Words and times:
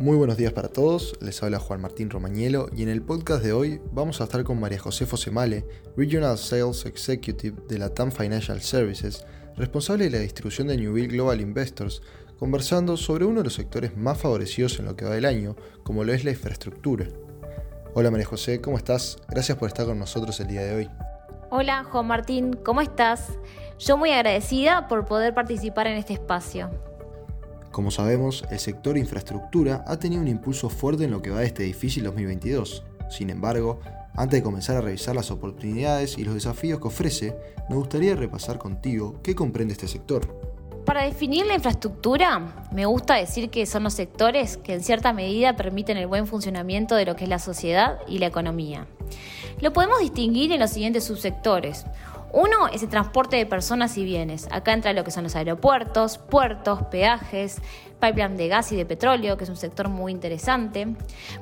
Muy 0.00 0.16
buenos 0.16 0.38
días 0.38 0.54
para 0.54 0.68
todos, 0.68 1.14
les 1.20 1.42
habla 1.42 1.58
Juan 1.58 1.82
Martín 1.82 2.08
Romañelo 2.08 2.70
y 2.74 2.82
en 2.82 2.88
el 2.88 3.02
podcast 3.02 3.44
de 3.44 3.52
hoy 3.52 3.82
vamos 3.92 4.18
a 4.22 4.24
estar 4.24 4.42
con 4.44 4.58
María 4.58 4.78
José 4.78 5.04
Fosemale, 5.04 5.66
Regional 5.94 6.38
Sales 6.38 6.86
Executive 6.86 7.60
de 7.68 7.78
la 7.78 7.90
TAM 7.90 8.10
Financial 8.10 8.58
Services, 8.62 9.26
responsable 9.58 10.04
de 10.04 10.10
la 10.12 10.18
distribución 10.20 10.68
de 10.68 10.78
Newville 10.78 11.08
Global 11.08 11.42
Investors, 11.42 12.00
conversando 12.38 12.96
sobre 12.96 13.26
uno 13.26 13.40
de 13.40 13.44
los 13.44 13.52
sectores 13.52 13.94
más 13.94 14.16
favorecidos 14.16 14.78
en 14.78 14.86
lo 14.86 14.96
que 14.96 15.04
va 15.04 15.10
del 15.10 15.26
año, 15.26 15.54
como 15.82 16.02
lo 16.02 16.14
es 16.14 16.24
la 16.24 16.30
infraestructura. 16.30 17.06
Hola 17.92 18.10
María 18.10 18.24
José, 18.24 18.62
¿cómo 18.62 18.78
estás? 18.78 19.18
Gracias 19.28 19.58
por 19.58 19.68
estar 19.68 19.84
con 19.84 19.98
nosotros 19.98 20.40
el 20.40 20.46
día 20.46 20.62
de 20.62 20.76
hoy. 20.76 20.90
Hola 21.50 21.84
Juan 21.84 22.06
Martín, 22.06 22.54
¿cómo 22.54 22.80
estás? 22.80 23.38
Yo 23.78 23.98
muy 23.98 24.12
agradecida 24.12 24.88
por 24.88 25.04
poder 25.04 25.34
participar 25.34 25.88
en 25.88 25.98
este 25.98 26.14
espacio. 26.14 26.89
Como 27.70 27.92
sabemos, 27.92 28.44
el 28.50 28.58
sector 28.58 28.98
infraestructura 28.98 29.84
ha 29.86 29.96
tenido 29.96 30.20
un 30.20 30.28
impulso 30.28 30.68
fuerte 30.68 31.04
en 31.04 31.12
lo 31.12 31.22
que 31.22 31.30
va 31.30 31.40
de 31.40 31.46
este 31.46 31.62
difícil 31.62 32.02
2022. 32.02 32.82
Sin 33.08 33.30
embargo, 33.30 33.80
antes 34.16 34.40
de 34.40 34.42
comenzar 34.42 34.76
a 34.76 34.80
revisar 34.80 35.14
las 35.14 35.30
oportunidades 35.30 36.18
y 36.18 36.24
los 36.24 36.34
desafíos 36.34 36.80
que 36.80 36.88
ofrece, 36.88 37.36
me 37.68 37.76
gustaría 37.76 38.16
repasar 38.16 38.58
contigo 38.58 39.20
qué 39.22 39.36
comprende 39.36 39.72
este 39.72 39.86
sector. 39.86 40.40
Para 40.84 41.04
definir 41.04 41.46
la 41.46 41.54
infraestructura, 41.54 42.66
me 42.72 42.86
gusta 42.86 43.14
decir 43.14 43.50
que 43.50 43.64
son 43.66 43.84
los 43.84 43.94
sectores 43.94 44.56
que 44.56 44.74
en 44.74 44.82
cierta 44.82 45.12
medida 45.12 45.54
permiten 45.54 45.96
el 45.96 46.08
buen 46.08 46.26
funcionamiento 46.26 46.96
de 46.96 47.04
lo 47.04 47.14
que 47.14 47.24
es 47.24 47.30
la 47.30 47.38
sociedad 47.38 47.98
y 48.08 48.18
la 48.18 48.26
economía. 48.26 48.88
Lo 49.60 49.72
podemos 49.72 50.00
distinguir 50.00 50.50
en 50.50 50.58
los 50.58 50.70
siguientes 50.70 51.04
subsectores. 51.04 51.84
Uno 52.32 52.68
es 52.68 52.82
el 52.82 52.88
transporte 52.88 53.36
de 53.36 53.46
personas 53.46 53.96
y 53.98 54.04
bienes. 54.04 54.46
Acá 54.52 54.72
entra 54.72 54.92
lo 54.92 55.02
que 55.02 55.10
son 55.10 55.24
los 55.24 55.34
aeropuertos, 55.34 56.18
puertos, 56.18 56.82
peajes, 56.84 57.60
pipeline 58.00 58.36
de 58.36 58.48
gas 58.48 58.70
y 58.72 58.76
de 58.76 58.86
petróleo, 58.86 59.36
que 59.36 59.44
es 59.44 59.50
un 59.50 59.56
sector 59.56 59.88
muy 59.88 60.12
interesante. 60.12 60.86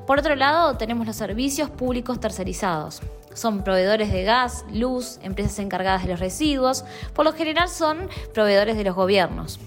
Por 0.07 0.19
otro 0.19 0.35
lado, 0.35 0.77
tenemos 0.77 1.05
los 1.05 1.15
servicios 1.15 1.69
públicos 1.69 2.19
tercerizados. 2.19 3.01
Son 3.33 3.63
proveedores 3.63 4.11
de 4.11 4.23
gas, 4.23 4.65
luz, 4.73 5.19
empresas 5.21 5.59
encargadas 5.59 6.03
de 6.03 6.09
los 6.09 6.19
residuos, 6.19 6.83
por 7.13 7.25
lo 7.25 7.33
general 7.33 7.69
son 7.69 8.09
proveedores 8.33 8.75
de 8.75 8.83
los 8.83 8.95
gobiernos. 8.95 9.59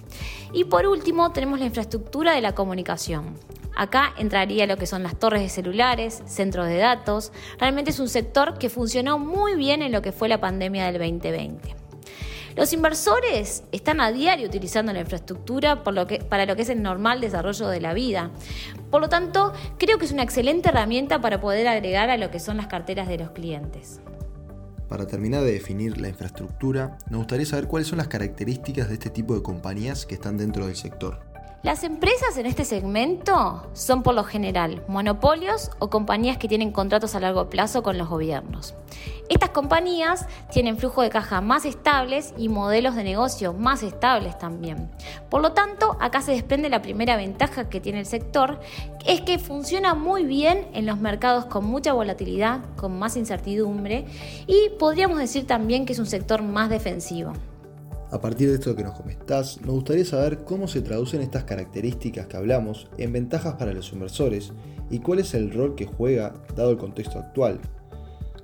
Y 0.53 0.65
por 0.65 0.87
último, 0.87 1.33
tenemos 1.33 1.61
la 1.61 1.67
infraestructura 1.67 2.33
de 2.35 2.41
la 2.41 2.55
comunicación. 2.55 3.37
Acá 3.75 4.13
entraría 4.19 4.67
lo 4.67 4.77
que 4.77 4.87
son 4.87 5.03
las 5.03 5.19
torres 5.19 5.43
de 5.43 5.49
celulares, 5.49 6.23
centros 6.27 6.67
de 6.67 6.77
datos. 6.77 7.33
Realmente 7.59 7.91
es 7.91 8.01
un 8.01 8.09
sector 8.09 8.59
que 8.59 8.69
funcionó 8.69 9.19
muy 9.19 9.55
bien 9.55 9.83
en 9.83 9.93
lo 9.93 10.03
que 10.03 10.13
fue 10.13 10.29
la 10.29 10.41
pandemia 10.41 10.91
del 10.91 10.99
2020. 10.99 11.77
Los 12.55 12.75
inversores 12.75 13.65
están 13.73 14.01
a 14.03 14.13
diario 14.13 14.47
utilizando 14.47 14.93
la 14.93 15.01
infraestructura 15.01 15.83
para 15.85 16.47
lo 16.47 16.57
que 16.57 16.63
es 16.63 16.69
el 16.69 16.83
normal 16.83 17.21
desarrollo 17.21 17.69
de 17.69 17.81
la 17.81 17.95
vida. 17.95 18.31
Por 18.91 19.01
lo 19.01 19.09
tanto, 19.09 19.55
creo 19.79 19.99
que 19.99 20.05
es 20.05 20.13
una 20.13 20.23
excelente 20.23 20.69
herramienta 20.69 21.21
para 21.23 21.41
poder 21.41 21.67
agregar 21.67 22.11
a 22.11 22.19
lo 22.19 22.31
que 22.31 22.41
son 22.41 22.59
las 22.59 22.67
carteras 22.67 23.09
de 23.09 23.19
los 23.19 23.31
clientes. 23.31 24.01
Para 24.87 25.07
terminar 25.07 25.43
de 25.43 25.53
definir 25.53 25.99
la 25.99 26.09
infraestructura, 26.09 26.99
nos 27.09 27.21
gustaría 27.21 27.47
saber 27.47 27.69
cuáles 27.69 27.89
son 27.89 27.97
las 27.97 28.09
características 28.09 28.89
de 28.89 28.95
este 28.95 29.09
tipo 29.09 29.35
de 29.35 29.43
compañías 29.43 30.05
que 30.05 30.15
están 30.15 30.37
dentro 30.37 30.67
del 30.67 30.77
sector. 30.77 31.32
Las 31.63 31.85
empresas 31.85 32.37
en 32.39 32.47
este 32.47 32.65
segmento 32.65 33.69
son 33.73 34.03
por 34.03 34.17
lo 34.17 34.25
general 34.25 34.83
monopolios 34.89 35.71
o 35.79 35.91
compañías 35.91 36.37
que 36.37 36.49
tienen 36.49 36.73
contratos 36.73 37.15
a 37.15 37.21
largo 37.21 37.49
plazo 37.51 37.85
con 37.85 37.99
los 37.99 38.09
gobiernos. 38.09 38.75
Estas 39.29 39.51
compañías 39.51 40.27
tienen 40.51 40.77
flujo 40.77 41.03
de 41.03 41.11
caja 41.11 41.41
más 41.41 41.65
estables 41.65 42.35
y 42.37 42.49
modelos 42.49 42.97
de 42.97 43.05
negocio 43.05 43.53
más 43.53 43.85
estables 43.85 44.37
también. 44.39 44.91
Por 45.31 45.41
lo 45.41 45.53
tanto, 45.53 45.97
acá 46.01 46.21
se 46.21 46.33
desprende 46.33 46.69
la 46.69 46.83
primera 46.83 47.17
ventaja 47.17 47.69
que 47.69 47.81
tiene 47.81 48.01
el 48.01 48.07
sector, 48.07 48.59
es 49.07 49.21
que 49.21 49.39
funciona 49.39 49.95
muy 49.95 50.25
bien 50.25 50.67
en 50.73 50.85
los 50.85 50.99
mercados 50.99 51.45
con 51.45 51.65
mucha 51.65 51.93
volatilidad, 51.93 52.59
con 52.75 52.99
más 52.99 53.17
incertidumbre 53.17 54.07
y 54.49 54.71
podríamos 54.81 55.21
decir 55.21 55.47
también 55.47 55.87
que 55.87 55.93
es 55.93 56.01
un 56.01 56.07
sector 56.07 56.43
más 56.43 56.71
defensivo. 56.71 57.35
A 58.13 58.21
partir 58.21 58.51
de 58.51 58.57
esto 58.57 58.77
que 58.77 58.85
nos 58.85 58.93
comentás, 58.93 59.59
nos 59.63 59.75
gustaría 59.75 60.05
saber 60.05 60.45
cómo 60.45 60.69
se 60.69 60.83
traducen 60.83 61.23
estas 61.23 61.45
características 61.45 62.27
que 62.27 62.37
hablamos 62.37 62.91
en 62.99 63.11
ventajas 63.11 63.55
para 63.55 63.73
los 63.73 63.91
inversores 63.95 64.53
y 64.91 64.99
cuál 64.99 65.21
es 65.21 65.33
el 65.33 65.51
rol 65.51 65.75
que 65.75 65.87
juega 65.87 66.35
dado 66.55 66.73
el 66.73 66.77
contexto 66.77 67.19
actual. 67.19 67.59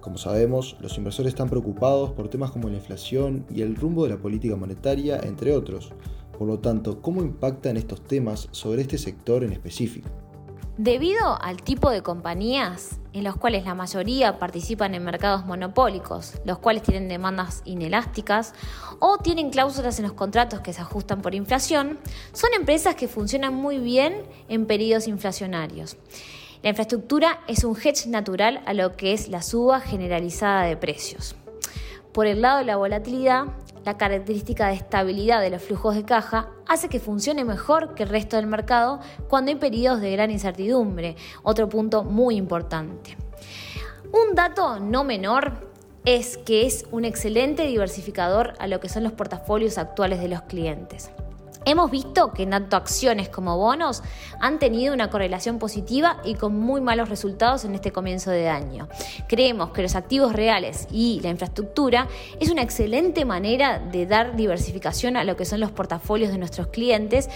Como 0.01 0.17
sabemos, 0.17 0.79
los 0.81 0.97
inversores 0.97 1.35
están 1.35 1.51
preocupados 1.51 2.13
por 2.13 2.29
temas 2.31 2.51
como 2.51 2.71
la 2.71 2.77
inflación 2.77 3.45
y 3.55 3.61
el 3.61 3.77
rumbo 3.77 4.05
de 4.05 4.11
la 4.15 4.17
política 4.17 4.57
monetaria, 4.57 5.21
entre 5.23 5.55
otros. 5.55 5.93
Por 6.39 6.49
lo 6.49 6.61
tanto, 6.61 7.03
¿cómo 7.03 7.21
impactan 7.21 7.77
estos 7.77 8.03
temas 8.05 8.49
sobre 8.53 8.81
este 8.81 8.97
sector 8.97 9.45
en 9.45 9.53
específico? 9.53 10.09
Debido 10.79 11.43
al 11.43 11.61
tipo 11.61 11.91
de 11.91 12.05
compañías 12.05 13.01
en 13.13 13.25
los 13.25 13.35
cuales 13.35 13.65
la 13.65 13.75
mayoría 13.75 14.39
participan 14.39 14.95
en 14.95 15.03
mercados 15.03 15.45
monopólicos, 15.45 16.35
los 16.45 16.61
cuales 16.61 16.85
tienen 16.85 17.09
demandas 17.09 17.63
inelásticas 17.65 18.55
o 19.01 19.19
tienen 19.19 19.51
cláusulas 19.51 19.99
en 19.99 20.05
los 20.05 20.13
contratos 20.13 20.61
que 20.61 20.73
se 20.73 20.81
ajustan 20.81 21.21
por 21.21 21.35
inflación, 21.35 21.99
son 22.33 22.51
empresas 22.55 22.95
que 22.95 23.09
funcionan 23.09 23.55
muy 23.55 23.79
bien 23.81 24.23
en 24.49 24.67
periodos 24.67 25.09
inflacionarios. 25.09 25.97
La 26.63 26.71
infraestructura 26.71 27.41
es 27.49 27.65
un 27.65 27.77
hedge 27.77 28.07
natural 28.07 28.63
a 28.65 28.73
lo 28.73 28.97
que 28.97 29.13
es 29.13 29.27
la 29.27 29.43
suba 29.43 29.81
generalizada 29.81 30.63
de 30.63 30.77
precios. 30.77 31.35
Por 32.13 32.29
el 32.29 32.41
lado 32.41 32.59
de 32.59 32.67
la 32.67 32.77
volatilidad, 32.77 33.47
la 33.89 33.97
característica 33.97 34.69
de 34.69 34.75
estabilidad 34.75 35.41
de 35.41 35.49
los 35.49 35.63
flujos 35.63 35.95
de 35.95 36.05
caja 36.05 36.51
hace 36.67 36.91
que 36.91 37.01
funcione 37.01 37.43
mejor 37.43 37.95
que 37.95 38.03
el 38.03 38.11
resto 38.11 38.37
del 38.37 38.47
mercado 38.47 39.01
cuando 39.29 39.51
hay 39.51 39.57
periodos 39.57 40.03
de 40.03 40.13
gran 40.13 40.31
incertidumbre, 40.31 41.17
otro 41.43 41.71
punto 41.71 42.05
muy 42.05 42.37
importante. 42.37 43.17
Un 44.13 44.35
dato 44.35 44.79
no 44.79 45.05
menor 45.05 45.71
es 46.05 46.37
que 46.37 46.67
es 46.67 46.85
un 46.91 47.07
excelente 47.07 47.67
diversificador 47.67 48.53
a 48.59 48.67
lo 48.67 48.79
que 48.79 48.91
son 48.91 49.05
los 49.05 49.13
portafolios 49.13 49.79
actuales 49.79 50.21
de 50.21 50.29
los 50.29 50.43
clientes. 50.43 51.11
Hemos 51.65 51.91
visto 51.91 52.33
que 52.33 52.47
tanto 52.47 52.77
acciones 52.77 53.29
como 53.29 53.57
bonos 53.57 54.03
han 54.41 54.59
tenido 54.59 54.95
una 54.95 55.11
correlación 55.11 55.59
positiva 55.59 56.21
y 56.25 56.35
con 56.35 56.59
muy 56.59 56.81
malos 56.81 57.09
resultados 57.09 57.65
en 57.65 57.75
este 57.75 57.93
comienzo 57.93 58.31
de 58.31 58.49
año. 58.49 58.89
Creemos 59.29 59.71
que 59.71 59.83
los 59.83 59.95
activos 59.95 60.33
reales 60.33 60.89
y 60.91 61.21
la 61.23 61.31
infraestructura 61.31 62.09
es 62.41 62.51
una 62.51 62.63
excelente 62.63 63.25
manera 63.25 63.79
de 63.79 64.07
dar 64.07 64.37
diversificación 64.37 65.17
a 65.17 65.25
lo 65.25 65.37
que 65.37 65.45
son 65.45 65.61
los 65.61 65.71
portafolios 65.71 66.33
de 66.33 66.39
nuestros 66.39 66.69
clientes, 66.69 67.29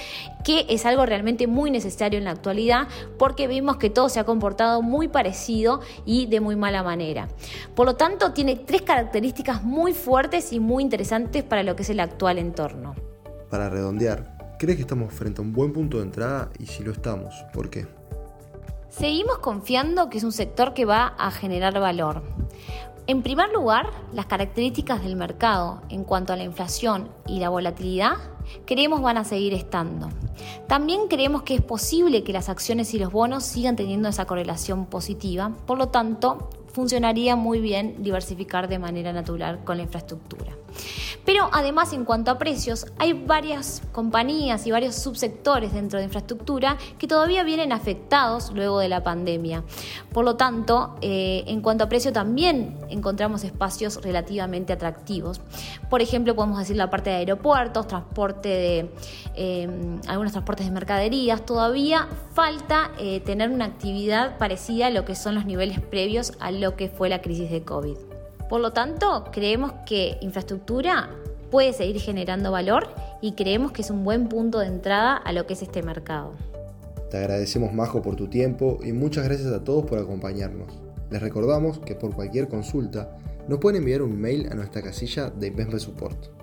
que 0.45 0.67
es 0.69 0.87
algo 0.87 1.07
realmente 1.07 1.47
muy 1.47 1.71
necesario 1.71 2.19
en 2.19 2.25
la 2.25 2.33
actualidad 2.33 2.89
porque 3.19 3.47
vimos 3.47 3.77
que 3.77 3.91
todo 3.91 4.09
se 4.09 4.21
ha 4.21 4.25
comportado 4.25 4.83
muy 4.83 5.09
parecido 5.09 5.81
y 6.05 6.27
de 6.27 6.41
muy 6.41 6.57
mala 6.57 6.83
manera. 6.83 7.29
Por 7.75 7.87
lo 7.87 7.97
tanto, 7.97 8.33
tiene 8.33 8.57
tres 8.57 8.83
características 8.83 9.63
muy 9.63 9.93
fuertes 9.93 10.53
y 10.53 10.61
muy 10.61 10.83
interesantes 10.83 11.43
para 11.43 11.63
lo 11.63 11.77
que 11.77 11.83
es 11.83 11.91
el 11.91 12.01
actual 12.01 12.39
entorno. 12.39 13.12
Para 13.53 13.69
redondear, 13.69 14.57
¿crees 14.59 14.77
que 14.77 14.81
estamos 14.81 15.13
frente 15.13 15.43
a 15.43 15.45
un 15.45 15.53
buen 15.53 15.75
punto 15.75 15.99
de 15.99 16.05
entrada? 16.05 16.49
Y 16.59 16.65
si 16.65 16.83
lo 16.83 16.91
estamos, 16.91 17.35
¿por 17.53 17.69
qué? 17.69 17.87
Seguimos 18.89 19.41
confiando 19.41 20.09
que 20.09 20.17
es 20.17 20.25
un 20.25 20.33
sector 20.33 20.73
que 20.73 20.87
va 20.87 21.09
a 21.19 21.31
generar 21.31 21.79
valor. 21.79 22.23
En 23.07 23.23
primer 23.23 23.53
lugar, 23.53 23.91
las 24.15 24.25
características 24.25 25.03
del 25.03 25.17
mercado 25.17 25.83
en 25.91 26.05
cuanto 26.05 26.33
a 26.33 26.37
la 26.37 26.45
inflación 26.45 27.11
y 27.27 27.41
la 27.41 27.51
volatilidad 27.51 28.15
creemos 28.65 29.03
van 29.03 29.19
a 29.19 29.25
seguir 29.25 29.53
estando. 29.53 30.09
También 30.67 31.09
creemos 31.09 31.43
que 31.43 31.55
es 31.55 31.63
posible 31.63 32.25
que 32.25 32.33
las 32.33 32.49
acciones 32.49 32.95
y 32.95 32.99
los 32.99 33.13
bonos 33.13 33.45
sigan 33.45 33.77
teniendo 33.77 34.09
esa 34.09 34.27
correlación 34.27 34.87
positiva, 34.87 35.53
por 35.67 35.79
lo 35.79 35.89
tanto, 35.89 36.51
funcionaría 36.73 37.37
muy 37.37 37.61
bien 37.61 38.03
diversificar 38.03 38.69
de 38.69 38.79
manera 38.79 39.13
natural 39.13 39.63
con 39.65 39.77
la 39.77 39.83
infraestructura. 39.85 40.53
Pero 41.25 41.49
además 41.53 41.93
en 41.93 42.05
cuanto 42.05 42.31
a 42.31 42.39
precios, 42.39 42.87
hay 42.99 43.13
varias 43.13 43.83
compañías 43.93 44.67
y 44.67 44.71
varios 44.71 44.97
subsectores 44.97 45.73
dentro 45.73 45.99
de 45.99 46.07
infraestructura 46.07 46.79
que 46.99 47.07
todavía 47.07 47.45
vienen 47.45 47.73
afectados 47.73 48.53
luego 48.53 48.81
de 48.81 48.89
la 48.89 49.05
pandemia. 49.05 49.63
Por 50.13 50.25
lo 50.25 50.37
tanto, 50.37 50.97
eh, 51.01 51.45
en 51.47 51.61
cuanto 51.61 51.85
a 51.85 51.89
precio 51.89 52.13
también 52.13 52.79
encontramos 52.89 53.45
espacios 53.45 54.03
relativamente 54.03 54.73
atractivos. 54.73 55.41
Por 55.91 56.03
ejemplo, 56.03 56.35
podemos 56.35 56.59
decir 56.59 56.77
la 56.77 56.91
parte 56.91 57.11
de 57.11 57.17
aeropuertos, 57.17 57.87
transporte 57.87 58.49
de 58.49 58.91
eh, 59.35 59.69
algunos 60.23 60.33
transportes 60.33 60.67
de 60.67 60.73
mercaderías. 60.73 61.45
Todavía 61.45 62.09
falta 62.33 62.93
eh, 62.99 63.21
tener 63.21 63.51
una 63.51 63.65
actividad 63.65 64.39
parecida 64.39 64.87
a 64.87 64.91
lo 64.91 65.05
que 65.05 65.17
son 65.17 65.35
los 65.35 65.47
niveles 65.47 65.81
previos 65.81 66.35
a 66.39 66.53
lo 66.53 66.77
que 66.77 66.89
fue 66.89 67.09
la 67.09 67.21
crisis 67.21 67.51
de 67.51 67.65
COVID. 67.65 67.97
Por 68.49 68.61
lo 68.61 68.73
tanto, 68.73 69.25
creemos 69.33 69.73
que 69.85 70.19
infraestructura 70.21 71.11
puede 71.51 71.73
seguir 71.73 72.01
generando 72.01 72.53
valor 72.53 72.89
y 73.21 73.33
creemos 73.33 73.73
que 73.73 73.83
es 73.83 73.91
un 73.91 74.05
buen 74.05 74.29
punto 74.29 74.61
de 74.61 74.67
entrada 74.67 75.17
a 75.17 75.33
lo 75.33 75.47
que 75.47 75.55
es 75.55 75.63
este 75.63 75.83
mercado. 75.83 76.35
Te 77.11 77.19
agradecemos 77.19 77.73
Majo 77.73 78.01
por 78.01 78.15
tu 78.15 78.29
tiempo 78.29 78.79
y 78.83 78.93
muchas 78.93 79.25
gracias 79.25 79.53
a 79.53 79.65
todos 79.65 79.85
por 79.85 79.99
acompañarnos. 79.99 80.73
Les 81.11 81.21
recordamos 81.21 81.81
que 81.81 81.97
por 81.97 82.15
cualquier 82.15 82.49
consulta 82.49 83.19
nos 83.49 83.59
pueden 83.59 83.81
enviar 83.81 84.03
un 84.03 84.19
mail 84.21 84.49
a 84.53 84.55
nuestra 84.55 84.83
casilla 84.83 85.31
de 85.31 85.49
Investment 85.49 85.81
Support. 85.81 86.42